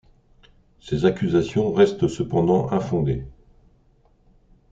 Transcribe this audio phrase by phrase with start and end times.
[0.79, 3.23] Ces accusations restent cependant infondées.